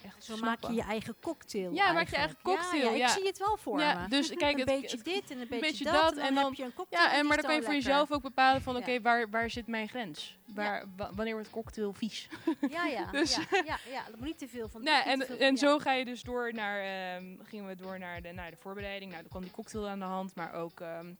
[0.04, 1.73] echt, Zo maak je je eigen cocktail.
[1.73, 3.07] Ja, maak je eigen cocktail, Ja, ja, ja.
[3.07, 4.09] ik zie het wel voor Ja, me.
[4.09, 6.25] dus kijk, een het- beetje het- dit en een beetje, beetje dat, dat, en dan,
[6.26, 7.02] en dan- heb je een cocktail.
[7.02, 7.90] Ja, en, maar dan kan je voor lekker.
[7.90, 8.80] jezelf ook bepalen van, Ja.
[8.80, 10.38] oké, waar, waar zit mijn grens?
[10.54, 12.28] Waar, wa- wanneer wordt cocktail vies?
[12.71, 14.83] Ja, ja, Dus- ja, ja, ja, dat moet niet te veel van.
[14.83, 17.75] Nou, niet te en, veel en zo ga je dus door naar, ehm, gingen we
[17.75, 19.11] door naar de, naar de voorbereiding.
[19.11, 21.12] Nou, dan kwam die cocktail aan de hand, maar ook ehm,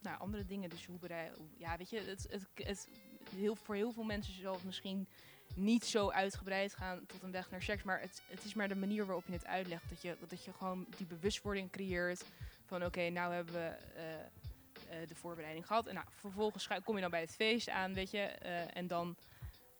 [0.00, 0.68] nou, andere dingen.
[0.70, 2.88] Dus hoe bereid, ja, weet je, het, het, het,
[3.36, 5.08] heel, voor heel veel mensen zal het misschien
[5.54, 7.82] niet zo uitgebreid gaan tot een weg naar seks.
[7.82, 9.88] Maar het, het is maar de manier waarop je het uitlegt.
[9.88, 12.24] Dat je, dat je gewoon die bewustwording creëert
[12.68, 15.86] van oké, nou hebben we eh, eh, de voorbereiding gehad.
[15.86, 18.18] En nou, vervolgens kom je dan bij het feest aan, weet je.
[18.18, 19.16] eh, en dan,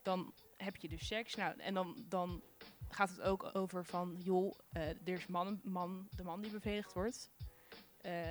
[0.02, 1.34] dan heb je dus seks.
[1.34, 2.42] Nou, en dan, dan
[2.88, 7.30] gaat het ook over van, joh, er is man, man, de man die bevredigd wordt.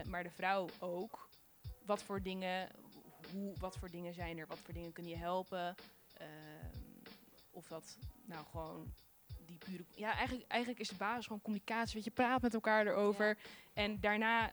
[0.04, 1.30] maar de vrouw ook.
[1.86, 2.69] Wat voor dingen,
[3.32, 4.47] hoe, wat voor dingen zijn er?
[4.47, 5.76] Wat voor dingen kunnen je helpen?
[7.58, 8.93] Of dat nou gewoon
[9.46, 9.86] die pure...
[9.96, 11.96] Ja, eigenlijk, eigenlijk is de basis gewoon communicatie.
[11.96, 13.38] Weet je, praat met elkaar erover.
[13.74, 14.52] En daarna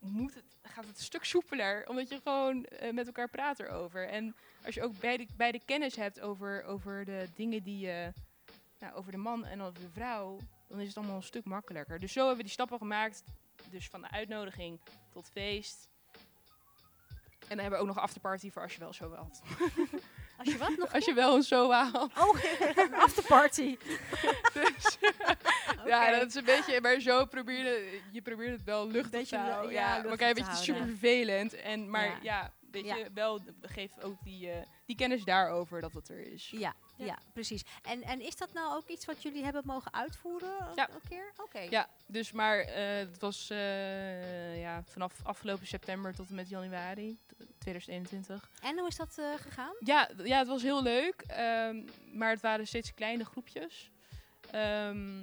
[0.00, 4.08] moet het, gaat het een stuk soepeler, omdat je gewoon eh, met elkaar praat erover.
[4.08, 8.12] En als je ook beide, beide kennis hebt over, over de dingen die je...
[8.78, 11.98] Nou, over de man en over de vrouw, dan is het allemaal een stuk makkelijker.
[11.98, 13.24] Dus zo hebben we die stappen gemaakt.
[13.70, 14.80] Dus van de uitnodiging
[15.12, 15.88] tot feest.
[17.40, 19.40] En dan hebben we ook nog afterparty voor als je wel zo wilt.
[20.40, 20.92] Als je wat nog...
[20.94, 22.12] Als je wel een zo haalt.
[22.18, 22.38] Oh,
[22.76, 23.76] een afterparty.
[24.54, 24.98] Dus,
[25.86, 29.36] Ja, dat is een beetje, maar zo probeer je, je probeert het wel luchtig Beetje
[29.36, 29.72] te houden.
[29.72, 30.74] ja, maar kijk, te weet je, het is houden.
[30.74, 31.54] super vervelend.
[31.54, 32.18] En, maar Ja.
[32.22, 32.96] ja, weet Ja.
[32.96, 36.50] je, wel geef ook die, eh, die kennis daarover dat het er is.
[36.50, 37.04] Ja, ja.
[37.04, 37.18] Ja.
[37.32, 37.62] precies.
[37.82, 40.72] En, en is dat nou ook iets wat jullie hebben mogen uitvoeren?
[40.74, 40.88] Ja.
[40.90, 41.32] Een keer?
[41.36, 41.58] Oké.
[41.60, 47.18] Ja, dus maar eh, het was eh, ja, vanaf afgelopen september tot en met januari
[47.26, 48.50] t- 2021.
[48.62, 49.74] En hoe is dat eh, gegaan?
[49.78, 53.90] Ja, ja, het was heel leuk, ehm, maar het waren steeds kleine groepjes.
[54.50, 55.22] Ehm,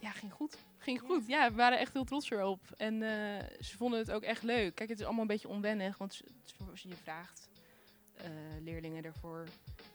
[0.00, 0.56] ja, ging goed.
[0.84, 1.26] Ging goed.
[1.26, 2.60] Ja, we waren echt heel trots erop.
[2.76, 4.74] En eh, ze vonden het ook echt leuk.
[4.74, 6.20] Kijk, het is allemaal een beetje onwennig, want
[6.74, 7.48] je vraagt
[8.14, 8.26] eh,
[8.60, 9.44] leerlingen ervoor.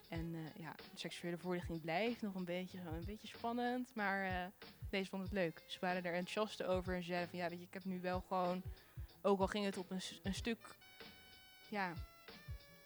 [0.07, 3.95] En eh, ja, seksuele voorlichting blijft nog een beetje, zo een beetje spannend.
[3.95, 4.51] Maar
[4.89, 5.63] deze vonden het leuk.
[5.67, 8.01] Ze waren er enthousiast over en ze zeiden van ja, weet je, ik heb nu
[8.01, 8.61] wel gewoon,
[9.21, 10.59] ook al ging het op een, een stuk,
[11.69, 11.93] ja,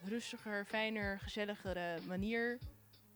[0.03, 2.59] rustiger, fijner, gezelligere manier.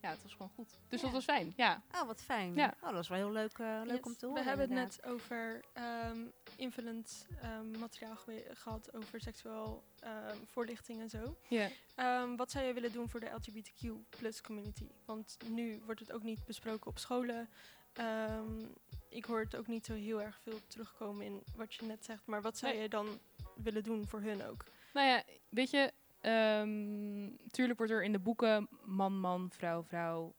[0.02, 0.70] Ja, het was gewoon goed.
[0.88, 1.06] Dus Ja.
[1.06, 1.82] dat was fijn, ja.
[1.96, 2.56] Oh, wat fijn.
[2.56, 2.74] Ja.
[2.82, 4.44] Oh, dat is wel heel leuk, eh, leuk om te horen.
[4.44, 6.20] We hebben het net over ehm,
[6.56, 8.16] invullend ehm, materiaal
[8.54, 11.38] gehad over seksueel ehm, voorlichting en zo.
[11.50, 11.70] ja.
[11.96, 14.88] Ehm, wat zou jij willen doen voor de LGBTQ plus community?
[15.06, 17.50] Want nu wordt het ook niet besproken op scholen.
[17.94, 18.66] Ehm,
[19.10, 22.26] ik hoor het ook niet zo heel erg veel terugkomen in wat je net zegt.
[22.26, 22.82] Maar wat zou Nee.
[22.82, 23.20] je dan
[23.56, 24.64] willen doen voor hun ook?
[24.94, 30.36] Nou ja, weet je, ehm tuurlijk wordt er in de boeken man, man, vrouw, vrouw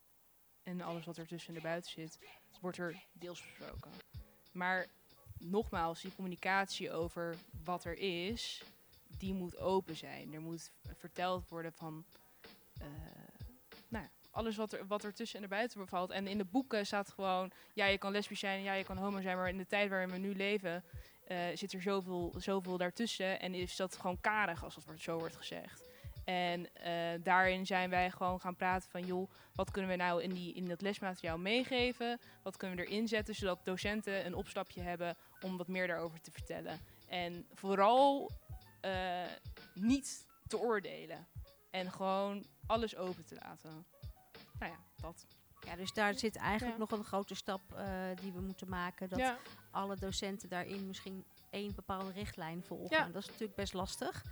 [0.62, 2.18] en alles wat er tussen en buiten zit,
[2.60, 3.90] wordt er deels besproken.
[4.52, 4.86] Maar
[5.38, 8.62] nogmaals, die communicatie over wat er is,
[9.18, 10.34] die moet open zijn.
[10.34, 12.04] Er moet verteld worden van,
[12.80, 12.86] eh,
[13.88, 16.10] nou ja, alles wat er, wat er tussen en erbuiten bevalt.
[16.10, 19.20] En in de boeken staat gewoon, ja, je kan lesbisch zijn, ja, je kan homo
[19.20, 20.84] zijn, maar in de tijd waarin we nu leven,
[21.28, 23.40] eh, zit er zoveel, zoveel daartussen.
[23.40, 25.88] En is dat gewoon karig, als dat wordt, zo wordt gezegd.
[26.24, 30.30] En eh, daarin zijn wij gewoon gaan praten van, joh, wat kunnen we nou in,
[30.30, 32.20] die, in dat lesmateriaal meegeven?
[32.42, 36.30] Wat kunnen we erin zetten, zodat docenten een opstapje hebben om wat meer daarover te
[36.30, 36.80] vertellen.
[37.06, 38.30] En vooral
[38.80, 39.24] eh,
[39.74, 41.26] niet te oordelen.
[41.70, 43.86] En gewoon alles open te laten.
[44.58, 45.26] Nou ja, dat.
[45.66, 46.78] Ja, dus daar zit eigenlijk Ja.
[46.78, 47.86] nog een grote stap eh,
[48.20, 49.08] die we moeten maken.
[49.08, 49.38] Dat ja.
[49.70, 52.96] alle docenten daarin misschien één bepaalde richtlijn volgen.
[52.96, 53.06] Ja.
[53.06, 54.22] Dat is natuurlijk best lastig.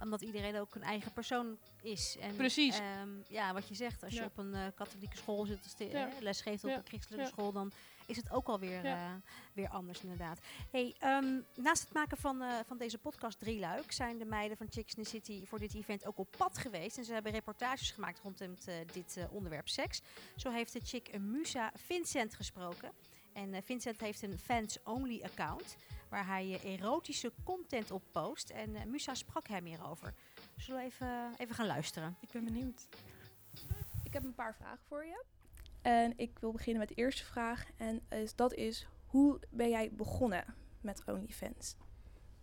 [0.00, 2.16] Omdat iedereen ook een eigen persoon is.
[2.20, 2.78] En, Precies.
[2.78, 5.76] ehm, ja, wat je zegt, als je op een eh, katholieke school zit,
[6.20, 7.72] les geeft op een christelijke school, dan
[8.06, 9.06] is het ook alweer Ja.
[9.06, 9.12] eh,
[9.52, 10.38] weer anders inderdaad.
[10.70, 14.66] Hey, ehm, naast het maken van, eh, van deze podcast Drieluik zijn de meiden van
[14.70, 16.98] Chicks in the City voor dit event ook op pad geweest.
[16.98, 20.02] En ze hebben reportages gemaakt rondom eh, dit eh, onderwerp seks.
[20.36, 22.92] Zo heeft de chick Musa Vincent gesproken.
[23.32, 25.76] En eh, Vincent heeft een fans-only account
[26.08, 28.50] waar hij erotische content op post.
[28.50, 30.14] En eh, Musa sprak hem hierover.
[30.56, 32.16] Zullen we even, even gaan luisteren?
[32.20, 32.86] Ik ben benieuwd.
[34.04, 35.24] Ik heb een paar vragen voor je.
[35.86, 37.64] En ik wil beginnen met de eerste vraag.
[37.76, 38.02] En
[38.34, 40.44] dat is, hoe ben jij begonnen
[40.80, 41.76] met OnlyFans?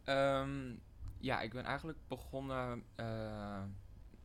[0.04, 0.76] Ehm,
[1.20, 3.64] ja, ik ben eigenlijk begonnen eh,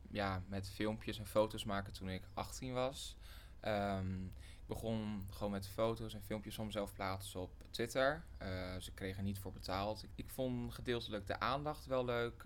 [0.09, 3.17] ja, met filmpjes en foto's maken toen ik 18 was.
[3.59, 8.23] Ehm, ik begon gewoon met foto's en filmpjes van mezelf plaatsen op Twitter.
[8.37, 10.05] Eh, ze kregen niet voor betaald.
[10.15, 12.45] Ik vond gedeeltelijk de aandacht wel leuk.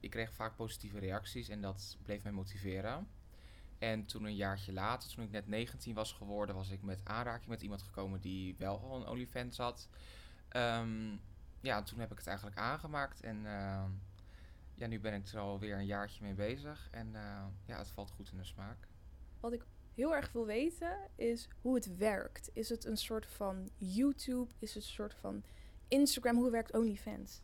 [0.00, 3.08] Ik kreeg vaak positieve reacties en dat bleef mij motiveren.
[3.84, 7.48] En toen een jaartje later, toen ik net 19 was geworden, was ik met aanraking
[7.48, 9.88] met iemand gekomen die wel al een OnlyFans had.
[10.48, 11.16] Ehm,
[11.60, 13.84] ja, toen heb ik het eigenlijk aangemaakt en eh,
[14.74, 16.88] ja, nu ben ik er alweer een jaartje mee bezig.
[16.90, 18.88] En eh, ja, het valt goed in de smaak.
[19.40, 22.50] Wat ik heel erg wil weten is hoe het werkt.
[22.52, 24.52] Is het een soort van YouTube?
[24.58, 25.44] Is het een soort van
[25.88, 26.36] Instagram?
[26.36, 27.42] Hoe werkt OnlyFans?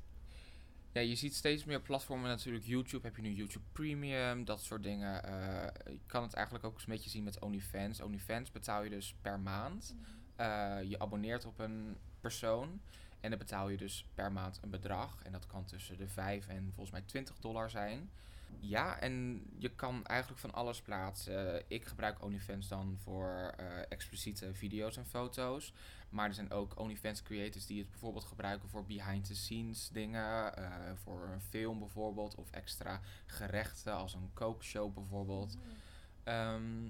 [0.93, 2.65] Ja, je ziet steeds meer platformen natuurlijk.
[2.65, 5.25] YouTube heb je nu YouTube Premium, dat soort dingen.
[5.25, 8.01] Eh, je kan het eigenlijk ook eens een beetje zien met OnlyFans.
[8.01, 9.95] OnlyFans betaal je dus per maand.
[10.37, 12.81] Eh, je abonneert op een persoon
[13.21, 15.23] en dan betaal je dus per maand een bedrag.
[15.23, 18.11] En dat kan tussen de 5 en volgens mij 20 dollar zijn.
[18.59, 21.63] Ja, en je kan eigenlijk van alles plaatsen.
[21.69, 25.73] Ik gebruik OnlyFans dan voor eh, expliciete video's en foto's.
[26.11, 30.57] Maar er zijn ook OnlyFans creators die het bijvoorbeeld gebruiken voor behind the scenes dingen.
[30.57, 32.35] eh, voor een film bijvoorbeeld.
[32.35, 35.57] Of extra gerechten als een kookshow bijvoorbeeld.
[36.25, 36.89] Ehm,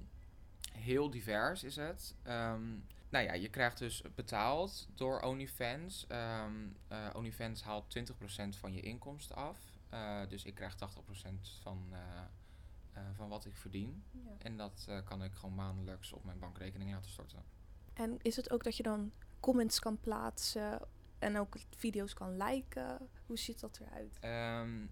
[0.72, 2.14] heel divers is het.
[2.22, 2.68] Ehm,
[3.08, 6.06] nou ja, je krijgt dus betaald door OnlyFans.
[6.06, 6.54] Ehm,
[6.88, 9.58] eh, OnlyFans haalt 20% van je inkomsten af.
[9.88, 11.92] Eh, dus ik krijg 80% van,
[13.12, 14.04] van wat ik verdien.
[14.38, 17.44] En dat kan ik gewoon maandelijks op mijn bankrekening laten storten.
[18.00, 20.80] En is het ook dat je dan comments kan plaatsen
[21.18, 23.08] en ook video's kan liken?
[23.26, 24.18] Hoe ziet dat eruit?
[24.20, 24.86] Ehm,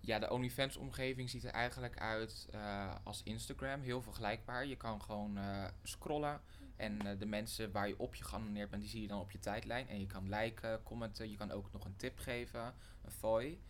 [0.00, 3.80] ja, de OnlyFans-omgeving ziet er eigenlijk uit eh, als Instagram.
[3.80, 4.66] Heel vergelijkbaar.
[4.66, 6.40] Je kan gewoon eh, scrollen.
[6.76, 9.30] En eh, de mensen waar je op je geabonneerd bent, die zie je dan op
[9.30, 9.88] je tijdlijn.
[9.88, 11.30] En je kan liken, commenten.
[11.30, 13.60] Je kan ook nog een tip geven, een fooi.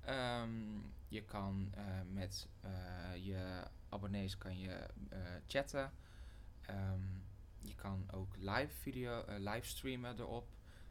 [0.00, 0.50] Ehm,
[1.08, 1.72] je kan
[2.12, 2.48] met
[3.14, 4.86] je abonnees kan je,
[5.46, 5.92] chatten.
[6.62, 7.23] Ehm,
[7.66, 10.48] je kan ook live video, eh, live streamen erop.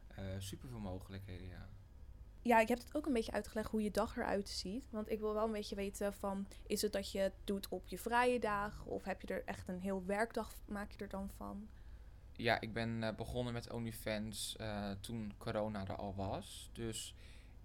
[0.08, 1.68] Eh super veel mogelijkheden, ja.
[2.42, 4.90] Ja, ik heb het ook een beetje uitgelegd hoe je dag eruit ziet.
[4.90, 6.46] Want ik wil wel een beetje weten van...
[6.66, 8.86] is het dat je het doet op je vrije dagen?
[8.86, 11.68] Of heb je er echt een heel werkdag, maak je er dan van?
[12.36, 16.70] Ja, ik ben eh, begonnen met OnlyFans eh, toen corona er al was.
[16.72, 17.14] Dus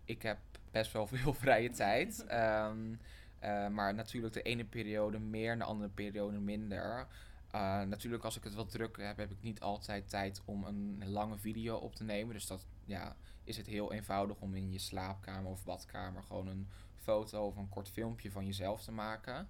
[0.05, 0.37] ik heb
[0.71, 2.25] best wel veel vrije tijd.
[2.27, 2.93] Ehm,
[3.39, 7.07] eh, maar natuurlijk de ene periode meer en de andere periode minder.
[7.51, 11.09] Eh, natuurlijk als ik het wat druk heb, heb ik niet altijd tijd om een
[11.09, 12.33] lange video op te nemen.
[12.33, 16.69] Dus dat ja, is het heel eenvoudig om in je slaapkamer of badkamer gewoon een
[16.95, 19.49] foto of een kort filmpje van jezelf te maken.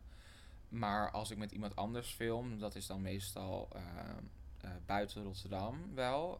[0.69, 3.81] Maar als ik met iemand anders film, dat is dan meestal eh,
[4.61, 6.39] eh, buiten Rotterdam wel.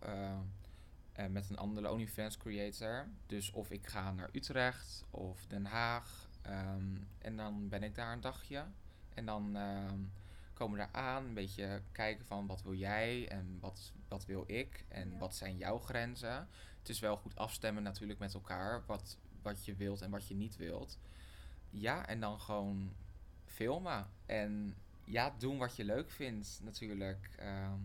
[1.30, 3.08] met een andere OnlyFans creator.
[3.26, 6.28] Dus of ik ga naar Utrecht of Den Haag.
[6.41, 8.65] ehm, en dan ben ik daar een dagje.
[9.13, 10.00] En dan ehm,
[10.60, 14.43] komen we daar aan, een beetje kijken van wat wil jij en wat, wat wil
[14.48, 16.48] ik en wat zijn jouw grenzen.
[16.80, 20.36] Het is wel goed afstemmen natuurlijk met elkaar wat, wat je wilt en wat je
[20.36, 20.98] niet wilt.
[21.69, 22.95] Ja, en dan gewoon
[23.45, 24.08] filmen.
[24.26, 27.30] En ja, doen wat je leuk vindt natuurlijk.
[27.38, 27.80] Ehm,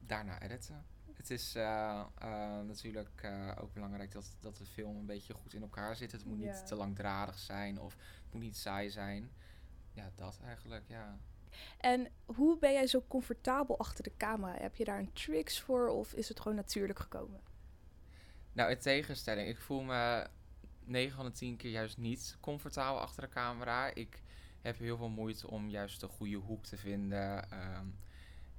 [0.00, 0.84] daarna editen.
[1.12, 5.54] Het is eh, eh, natuurlijk eh, ook belangrijk dat, dat de film een beetje goed
[5.54, 6.12] in elkaar zit.
[6.12, 6.52] Het moet Ja.
[6.52, 9.30] niet te langdradig zijn of het moet niet saai zijn.
[9.92, 11.18] Ja, dat eigenlijk, ja.
[11.78, 14.56] En hoe ben jij zo comfortabel achter de camera?
[14.58, 17.40] Heb je daar een tricks voor of is het gewoon natuurlijk gekomen?
[18.52, 20.26] Nou, in tegenstelling, ik voel me
[20.84, 23.94] 9 van de 10 keer juist niet comfortabel achter de camera.
[23.94, 24.22] Ik
[24.62, 27.50] heb heel veel moeite om juist de goede hoek te vinden.
[27.50, 27.86] Ehm,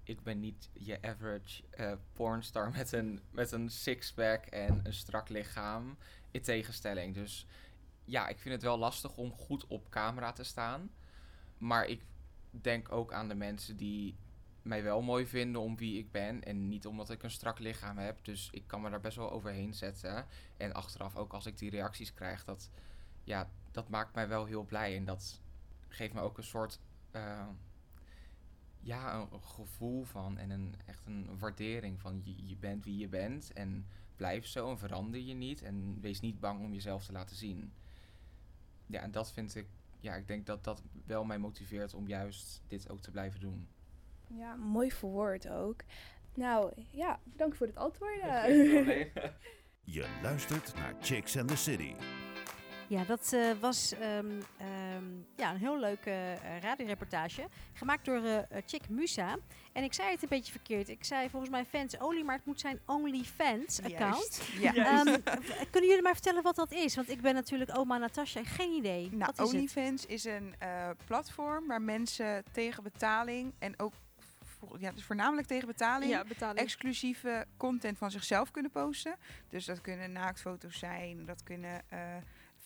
[0.03, 5.29] ik ben niet je average eh, pornstar met een, met een sixpack en een strak
[5.29, 5.97] lichaam.
[6.31, 7.13] In tegenstelling.
[7.13, 7.45] Dus
[8.05, 10.91] ja, ik vind het wel lastig om goed op camera te staan.
[11.57, 12.01] Maar ik
[12.51, 14.15] denk ook aan de mensen die
[14.61, 16.43] mij wel mooi vinden om wie ik ben.
[16.43, 18.25] En niet omdat ik een strak lichaam heb.
[18.25, 20.25] Dus ik kan me daar best wel overheen zetten.
[20.57, 22.69] En achteraf ook als ik die reacties krijg, dat,
[23.23, 24.95] ja, dat maakt mij wel heel blij.
[24.95, 25.41] En dat
[25.87, 26.79] geeft me ook een soort
[27.11, 27.47] eh,
[28.79, 33.07] ja, een gevoel van en een, echt een waardering van je, je bent wie je
[33.07, 33.53] bent.
[33.53, 35.61] En blijf zo en verander je niet.
[35.61, 37.73] En wees niet bang om jezelf te laten zien.
[38.85, 39.67] Ja, en dat vind ik,
[39.99, 43.67] ja, ik denk dat dat wel mij motiveert om juist dit ook te blijven doen.
[44.27, 45.83] Ja, mooi verwoord ook.
[46.33, 48.21] Nou ja, bedankt voor het antwoord.
[49.89, 51.93] Je luistert naar Chicks and the City.
[52.87, 57.47] Ja, dat eh, was ehm, ehm, ja, een heel leuke uh, radioreportage.
[57.73, 59.37] Gemaakt door uh, Chick Musa.
[59.73, 60.89] En ik zei het een beetje verkeerd.
[60.89, 64.41] Ik zei volgens mij fans only, maar het moet zijn OnlyFans account.
[64.59, 64.73] Ja.
[64.75, 65.21] Ehm,
[65.71, 66.95] kunnen jullie maar vertellen wat dat is?
[66.95, 69.09] Want ik ben natuurlijk oma Natasja, geen idee.
[69.11, 70.55] Nou, wat is OnlyFans is een
[71.05, 73.93] platform waar mensen tegen betaling en ook
[74.77, 79.15] ja, dus voornamelijk tegen betaling, ja, betaling, exclusieve content van zichzelf kunnen posten.
[79.49, 81.99] Dus dat kunnen naaktfoto's zijn, dat kunnen uh,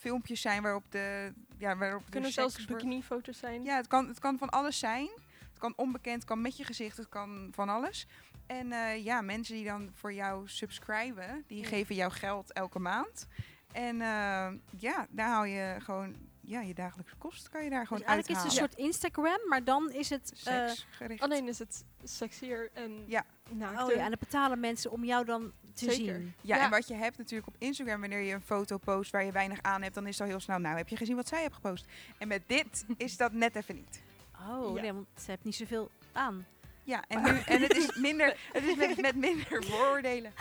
[0.01, 3.63] filmpjes zijn waarop de ja, waarop kunnen de zelfs bikini-foto's zijn.
[3.63, 5.09] Ja, het kan, het kan van alles zijn.
[5.49, 8.07] Het kan onbekend, het kan met je gezicht, het kan van alles.
[8.47, 11.67] En uh, ja, mensen die dan voor jou subscriben, die Ja.
[11.67, 13.27] geven jou geld elke maand.
[13.71, 17.99] En uh, ja, daar hou je gewoon ja, je dagelijkse kosten kan je daar gewoon
[18.01, 18.69] Dus eigenlijk is uithalen.
[18.69, 20.41] het een soort Instagram, maar dan is het...
[20.45, 21.21] eh, gericht.
[21.23, 23.25] Alleen is het sexier en Ja.
[23.51, 25.95] Oh ja, en dan betalen mensen om jou dan te Zeker.
[26.15, 26.33] zien.
[26.41, 26.63] Ja, Ja.
[26.63, 29.61] en wat je hebt natuurlijk op Instagram, wanneer je een foto post waar je weinig
[29.61, 31.53] aan hebt, dan is het al heel snel, nou heb je gezien wat zij heeft
[31.53, 31.85] gepost.
[32.17, 34.01] En met dit is dat net even niet.
[34.49, 34.81] Oh, Ja.
[34.81, 36.45] nee, want ze heeft niet zoveel aan.
[36.83, 40.33] Ja, en, nu, en het is minder, het is met, met minder vooroordelen.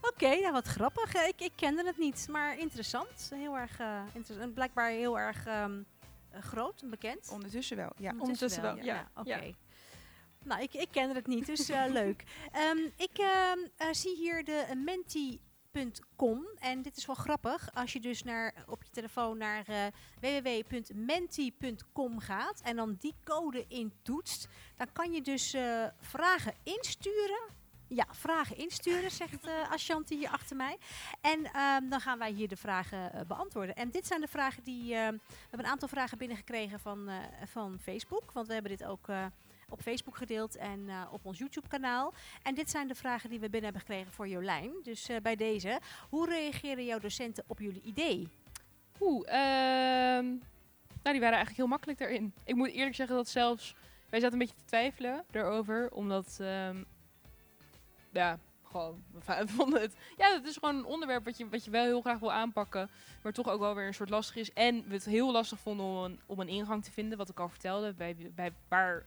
[0.00, 1.14] Oké, nou wat grappig.
[1.14, 3.30] Eh, Ik, ik kende het niet, maar interessant.
[3.34, 5.78] Heel erg, eh, interess- en blijkbaar heel erg ehm,
[6.30, 7.28] eh, groot en bekend.
[7.32, 8.12] Ondertussen wel, ja.
[8.18, 9.34] Ondertussen wel, ja, Oké.
[9.36, 9.52] ja.
[10.46, 12.24] Nou, ik, ik kende het niet, dus eh, leuk.
[12.52, 17.74] Ehm, ik ehm, eh, zie hier de menti.com en dit is wel grappig.
[17.74, 19.86] Als je dus naar, op je telefoon naar eh,
[20.20, 25.56] www.menti.com gaat en dan die code intoetst, dan kan je dus
[26.00, 27.54] vragen insturen.
[27.88, 30.78] Ja, vragen insturen, zegt eh Ashanti hier achter mij.
[31.20, 33.74] En ehm, dan gaan wij hier de vragen beantwoorden.
[33.74, 34.88] En dit zijn de vragen die...
[34.88, 37.10] we hebben een aantal vragen binnengekregen van,
[37.44, 38.32] van Facebook.
[38.32, 39.08] Want we hebben dit ook
[39.68, 42.12] op Facebook gedeeld en eh, op ons YouTube-kanaal.
[42.42, 44.72] En dit zijn de vragen die we binnen hebben gekregen voor Jolijn.
[44.82, 45.80] Dus eh, bij deze.
[46.08, 48.28] Hoe reageren jouw docenten op jullie idee?
[49.00, 50.24] Oeh, ehm,
[51.02, 52.34] nou die waren eigenlijk heel makkelijk daarin.
[52.44, 53.74] Ik moet eerlijk zeggen dat zelfs,
[54.10, 56.82] wij zaten een beetje te twijfelen erover, omdat, ehm,
[58.12, 61.70] ja, gewoon, we vonden het, ja, het is gewoon een onderwerp wat je, wat je
[61.70, 62.90] wel heel graag wil aanpakken,
[63.22, 64.52] maar toch ook wel weer een soort lastig is.
[64.52, 67.40] En we het heel lastig vonden om een, om een ingang te vinden, wat ik
[67.40, 69.06] al vertelde, bij, bij waar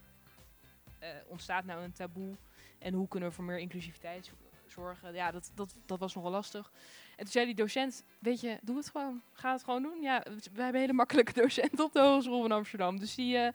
[1.26, 2.36] ontstaat nou een taboe
[2.78, 4.32] en hoe kunnen we voor meer inclusiviteit zo-
[4.66, 5.14] zorgen.
[5.14, 6.72] Ja, dat, dat, dat was nogal lastig.
[7.10, 9.22] En toen zei die docent, weet je, doe het gewoon.
[9.32, 10.00] Ga het gewoon doen.
[10.02, 12.98] Ja, we hebben hele makkelijke docenten op de Hogeschool van Amsterdam.
[12.98, 13.52] Dus die, eh, nee,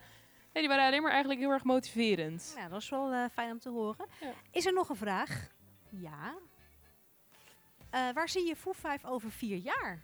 [0.54, 2.54] die waren alleen maar eigenlijk heel erg motiverend.
[2.58, 4.06] Nou, dat is wel eh, fijn om te horen.
[4.22, 4.32] Ja.
[4.52, 5.52] Is er nog een vraag?
[5.90, 6.36] Ja.
[7.90, 10.04] Eh, waar zie je Foo 5 over vier jaar?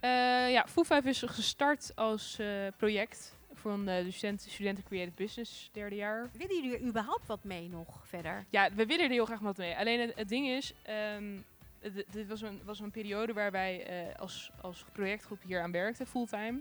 [0.00, 5.70] Eh, ja, Foo 5 is gestart als eh, project van de studenten, studenten Creative Business,
[5.72, 6.30] derde jaar.
[6.32, 8.44] Willen jullie er überhaupt wat mee nog verder?
[8.50, 9.76] Ja, we willen er heel graag wat mee.
[9.76, 11.38] Alleen het, het ding is, ehm,
[12.10, 16.06] dit was een, was een periode waar wij eh, als, als projectgroep hier aan werkten,
[16.06, 16.60] fulltime.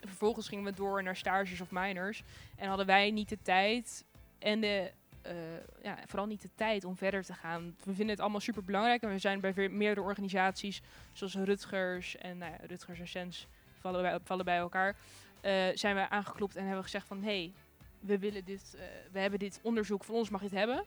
[0.00, 2.22] En vervolgens gingen we door naar stages of minors.
[2.56, 4.04] En hadden wij niet de tijd
[4.38, 5.34] en de, eh,
[5.82, 7.76] ja, vooral niet de tijd om verder te gaan.
[7.84, 9.02] We vinden het allemaal super belangrijk.
[9.02, 13.46] En we zijn bij meerdere organisaties, zoals Rutgers en nou ja, Rutgers en Sens,
[13.78, 14.96] vallen bij, vallen bij elkaar.
[15.40, 17.52] Eh, zijn we aangeklopt en hebben gezegd van, hey,
[18.00, 20.84] we willen dit, eh, we hebben dit onderzoek, van ons mag je het hebben.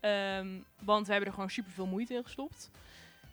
[0.00, 2.70] Ehm, want we hebben er gewoon super veel moeite in gestopt.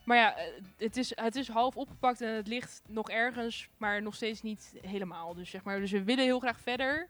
[0.04, 0.46] Maar ja, eh,
[0.78, 4.74] het is, het is half opgepakt en het ligt nog ergens, maar nog steeds niet
[4.82, 5.34] helemaal.
[5.34, 7.10] Dus, zeg maar, dus we willen heel graag verder.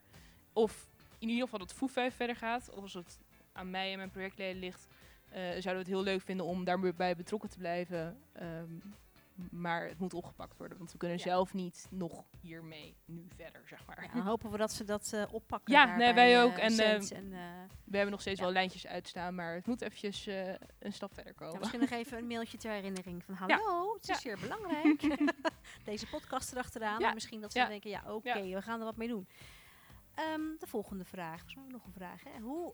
[0.54, 0.88] Of
[1.20, 2.72] in ieder geval dat 5 verder gaat.
[2.76, 3.20] Als het
[3.52, 4.88] aan mij en mijn projectleden ligt,
[5.32, 8.17] zouden we het heel leuk vinden om daarbij betrokken te blijven.
[8.34, 8.80] Ehm,
[9.52, 10.78] maar het moet opgepakt worden.
[10.78, 11.23] Want we kunnen Ja.
[11.23, 14.04] zelf niet nog hiermee nu verder, zeg maar.
[14.04, 15.73] Ja, dan hopen we dat ze dat eh, oppakken.
[15.73, 16.58] Ja, nee, wij eh, ook.
[16.58, 17.30] En, Cent eh, en,
[17.84, 18.45] We hebben nog steeds Ja.
[18.45, 20.26] wel lijntjes uitstaan, maar het moet eventjes
[20.80, 21.60] een stap verder ja, komen.
[21.60, 24.15] misschien nog even een mailtje ter herinnering van hallo, het is Ja.
[24.19, 25.02] zeer belangrijk.
[25.84, 27.00] Deze podcast erachteraan.
[27.00, 27.08] Ja.
[27.08, 27.67] En misschien dat ze Ja.
[27.67, 29.28] denken, ja oké, we gaan er wat mee doen.
[30.15, 31.39] Ehm, de volgende vraag.
[31.39, 32.23] Volgens mij nog een vraag.
[32.23, 32.39] Hè?
[32.39, 32.73] Hoe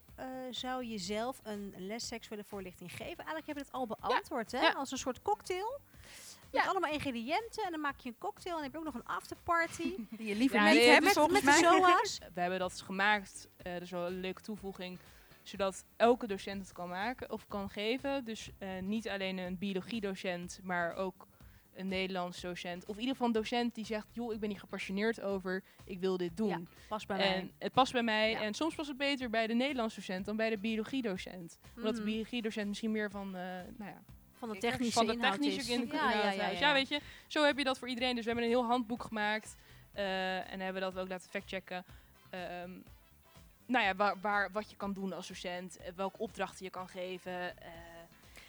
[0.52, 3.18] zou je zelf een les seksuele voorlichting geven?
[3.26, 4.60] Eigenlijk hebben we het al beantwoord, hè?
[4.60, 4.72] Ja.
[4.72, 5.80] Als een soort cocktail.
[6.54, 6.70] Met Ja.
[6.70, 7.64] allemaal ingrediënten.
[7.66, 8.56] En dan maak je een cocktail.
[8.56, 9.94] En dan heb je ook nog een afterparty.
[10.18, 11.58] Die je liever niet nee, hebt, met, met de mij.
[11.60, 12.18] SOA's.
[12.34, 15.00] We hebben dat gemaakt, eh dat is wel een leuke toevoeging,
[15.44, 18.26] zodat elke docent het kan maken of kan geven.
[18.26, 21.28] Dus eh, niet alleen een biologiedocent, maar ook
[21.76, 22.84] een Nederlands docent.
[22.86, 26.00] Of in ieder geval een docent die zegt, joh, ik ben hier gepassioneerd over, ik
[26.00, 26.48] wil dit doen.
[26.48, 27.52] Ja, Pas bij en mij.
[27.60, 28.30] het past bij mij.
[28.32, 28.42] Ja.
[28.42, 31.58] En soms past het beter bij de Nederlands docent dan bij de biologiedocent.
[31.76, 32.10] Omdat de Mhm.
[32.10, 33.42] biologiedocent misschien meer van, eh,
[33.78, 34.02] nou ja,
[34.48, 37.44] Van de technische van de inhoud technische ja, ja, ja, ja, ja, weet je, zo
[37.44, 38.16] heb je dat voor iedereen.
[38.16, 39.56] Dus we hebben een heel handboek gemaakt.
[39.94, 41.86] eh, en hebben dat ook laten factchecken.
[42.30, 42.72] Ehm
[43.66, 45.78] nou ja, waar, waar, wat je kan doen als docent.
[45.78, 47.58] eh, welke opdrachten je kan geven.
[47.58, 47.68] eh.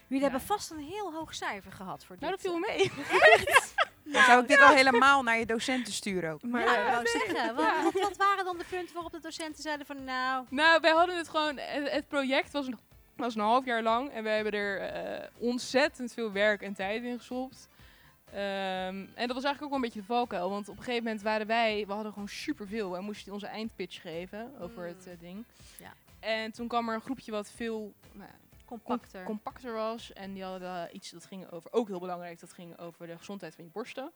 [0.06, 0.30] Jullie Ja.
[0.30, 2.50] hebben vast een heel hoog cijfer gehad voor nou, dat dit.
[2.50, 2.90] viel me mee.
[4.12, 6.42] Dan zou ik dit al helemaal naar je docenten sturen ook.
[6.42, 10.04] Maar ja, zeggen, wat, wat, wat waren dan de punten waarop de docenten zeiden van
[10.04, 11.58] nou, nou, wij hadden het gewoon...
[11.58, 12.68] Het, het project was
[13.16, 14.10] een, was een half jaar lang.
[14.10, 17.68] En we hebben er eh, ontzettend veel werk en tijd in gestopt.
[18.34, 20.50] Ehm, en dat was eigenlijk ook wel een beetje de valkuil.
[20.50, 21.86] Want op een gegeven moment waren wij...
[21.86, 22.90] We hadden gewoon superveel.
[22.90, 25.44] We moesten onze eindpitch geven over het eh, ding.
[25.78, 25.92] Ja.
[26.20, 28.30] En toen kwam er een groepje wat veel nou,
[28.64, 29.24] compacter.
[29.24, 30.12] compacter was.
[30.12, 33.54] En die hadden iets dat ging over, ook heel belangrijk, dat ging over de gezondheid
[33.54, 34.12] van je borsten.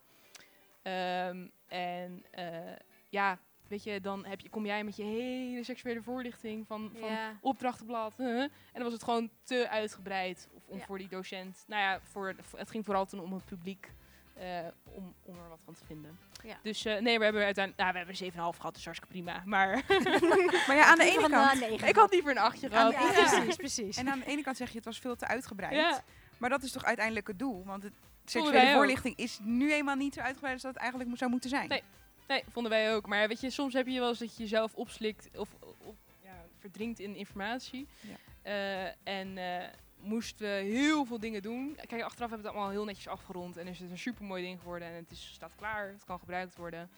[0.81, 2.75] Ehm, en eh,
[3.09, 7.09] ja, weet je, dan heb je, kom jij met je hele seksuele voorlichting van, van
[7.09, 7.37] ja.
[7.41, 8.13] opdrachtenblad.
[8.17, 10.85] huh, en dan was het gewoon te uitgebreid of om Ja.
[10.85, 11.63] voor die docent.
[11.67, 13.91] Nou ja, voor, het ging vooral toen om het publiek.
[14.33, 16.17] eh, om, om er wat van te vinden.
[16.43, 16.57] Ja.
[16.63, 19.41] Dus eh, nee, we hebben uiteindelijk, nou, we hebben een 7,5 gehad, dus hartstikke prima.
[19.45, 19.83] Maar
[20.67, 21.61] Maar ja, aan de ene kant...
[21.89, 22.93] ik had liever een 8 gehad.
[22.93, 23.11] Ja, Ja.
[23.11, 23.97] precies, precies.
[23.97, 25.73] En aan de ene kant zeg je, het was veel te uitgebreid.
[25.75, 26.01] Ja.
[26.37, 27.63] Maar dat is toch uiteindelijk het doel?
[27.65, 27.93] Want het
[28.25, 31.67] seksuele voorlichting is nu eenmaal niet zo uitgebreid als dat het eigenlijk zou moeten zijn.
[31.69, 31.83] Nee.
[32.29, 33.07] Nee, vonden wij ook.
[33.07, 36.45] Maar weet je, soms heb je wel eens dat je jezelf opslikt of, of ja,
[36.59, 37.87] verdrinkt in informatie.
[38.01, 38.15] Ja.
[38.41, 39.67] Eh, en eh,
[39.99, 41.75] moesten we heel veel dingen doen.
[41.87, 44.59] Kijk, achteraf hebben we het allemaal heel netjes afgerond en is het een supermooi ding
[44.59, 46.89] geworden en het is, staat klaar, het kan gebruikt worden.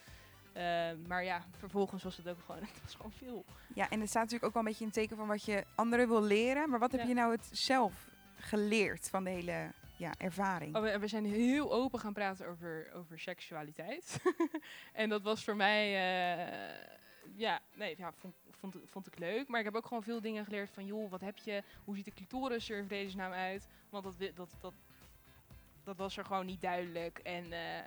[0.54, 3.46] Eh, maar ja, vervolgens was het ook gewoon, het was gewoon veel.
[3.76, 5.65] Ja, en het staat natuurlijk ook wel een beetje in het teken van wat je
[5.76, 6.70] anderen wil leren.
[6.70, 7.08] Maar wat heb Ja.
[7.08, 10.75] je nou het zelf geleerd van de hele ja, ervaring?
[10.75, 14.21] Oh, we, zijn heel open gaan praten over, over seksualiteit.
[14.93, 16.87] en dat was voor mij, eh,
[17.35, 19.47] ja, nee, ja, vond, vond, vond ik leuk.
[19.47, 22.05] Maar ik heb ook gewoon veel dingen geleerd van, joh, wat heb je, hoe ziet
[22.05, 23.67] de clitoris er in vredesnaam uit?
[23.89, 24.73] Want dat, dat, dat,
[25.83, 27.19] dat was er gewoon niet duidelijk.
[27.19, 27.83] En eh,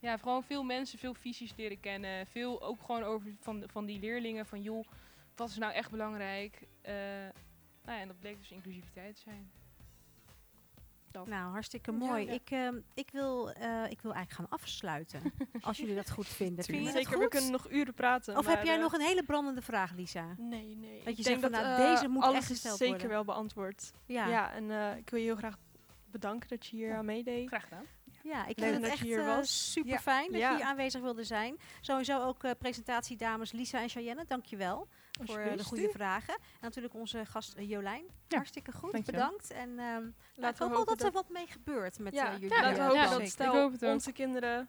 [0.00, 2.26] ja, gewoon veel mensen, veel visies leren kennen.
[2.26, 4.86] Veel ook gewoon over van, van die leerlingen van, joh,
[5.36, 6.62] wat is nou echt belangrijk?
[6.80, 6.94] Eh,
[7.84, 9.61] nou ja, en dat bleek dus inclusiviteit te zijn.
[11.12, 12.26] Nou, hartstikke mooi.
[12.26, 12.32] ja.
[12.32, 15.20] Ik, ehm, ik, wil, eh, ik wil eigenlijk gaan afsluiten.
[15.60, 16.64] als jullie dat goed vinden.
[16.64, 17.28] Vind je dat Zeker, we goed?
[17.28, 18.36] kunnen nog uren praten.
[18.38, 20.34] Of heb jij eh, nog een hele brandende vraag, Lisa?
[20.38, 20.96] Nee, nee.
[21.04, 22.92] Dat je ik zegt van, dat nou, eh, deze moet alles echt is gesteld zeker
[22.92, 23.10] worden.
[23.10, 23.92] wel beantwoord.
[24.06, 25.58] Ja, Ja, en eh, ik wil je heel graag
[26.10, 27.46] bedanken dat je hier aan meedeed.
[27.48, 27.84] Graag gedaan.
[28.22, 29.72] Ik Leuk vind het dat echt je hier was.
[29.72, 29.98] super Ja.
[29.98, 30.50] fijn dat Ja.
[30.50, 31.56] je hier aanwezig wilde zijn.
[31.80, 34.88] Sowieso ook eh presentatiedames Lisa en Cheyenne, dankjewel
[35.20, 36.34] voor eh, de goede vragen.
[36.34, 38.04] En natuurlijk onze gast Jolijn.
[38.28, 39.20] Ja, Hartstikke goed, dankjewel.
[39.24, 39.50] bedankt.
[39.50, 41.98] En ehm nou, ik Laten we hoop wel hopen dat er dat, wat mee gebeurt
[41.98, 42.48] met ja, jullie.
[42.48, 43.20] laten we hopen ja, dat.
[43.20, 43.82] Ik stel ook.
[43.82, 44.68] onze kinderen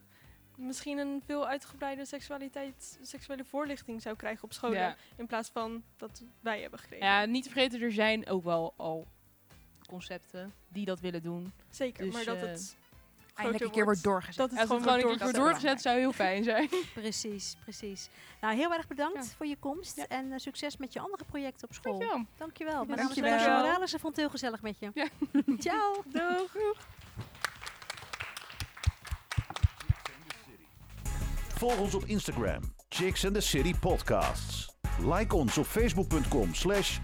[0.56, 4.78] misschien een veel uitgebreide seksualiteit, seksuele voorlichting zou krijgen op scholen.
[4.78, 4.96] Ja.
[5.16, 7.06] In plaats van dat wij hebben gekregen.
[7.06, 9.06] ja, niet te vergeten, er zijn ook wel al
[9.88, 11.52] concepten die dat willen doen.
[11.70, 12.76] Zeker, Dus, maar dat eh, het
[13.34, 14.36] Eindelijk een keer wordt doorgezet.
[14.36, 15.80] Dat het gewoon, gewoon een keer wordt doorgezet.
[15.82, 16.68] zou heel fijn zijn.
[16.94, 18.08] Precies, precies.
[18.40, 19.30] Nou, heel erg bedankt Ja.
[19.36, 19.96] voor je komst.
[19.96, 20.06] Ja.
[20.08, 21.98] En eh, succes met je andere projecten op school.
[21.98, 22.26] Dankjewel.
[22.38, 22.84] Dankjewel.
[22.84, 23.94] Mijn naam is Roosje Morales.
[23.94, 24.90] Ik vond het heel gezellig met je.
[24.94, 25.08] Ja.
[25.58, 26.02] Ciao.
[26.06, 26.56] Doeg.
[31.54, 34.72] Volg ons op Instagram, Chicks and the City Podcasts.
[35.02, 36.98] Like ons op facebook.com slash.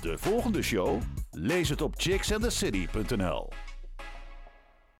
[0.00, 1.00] De volgende show?
[1.30, 3.48] Lees het op chicksandthecity.nl